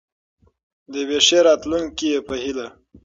[0.91, 2.67] د یوې ښې راتلونکې په هیله.